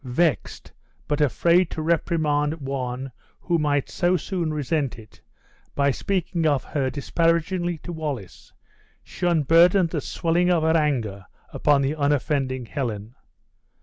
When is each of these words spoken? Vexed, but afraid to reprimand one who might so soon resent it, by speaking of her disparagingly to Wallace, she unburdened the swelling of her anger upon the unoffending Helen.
Vexed, 0.03 0.73
but 1.07 1.21
afraid 1.21 1.69
to 1.69 1.81
reprimand 1.83 2.55
one 2.59 3.11
who 3.39 3.59
might 3.59 3.87
so 3.87 4.17
soon 4.17 4.51
resent 4.51 4.97
it, 4.97 5.21
by 5.75 5.91
speaking 5.91 6.47
of 6.47 6.63
her 6.63 6.89
disparagingly 6.89 7.77
to 7.83 7.93
Wallace, 7.93 8.51
she 9.03 9.27
unburdened 9.27 9.91
the 9.91 10.01
swelling 10.01 10.49
of 10.49 10.63
her 10.63 10.75
anger 10.75 11.27
upon 11.53 11.83
the 11.83 11.93
unoffending 11.95 12.65
Helen. 12.65 13.13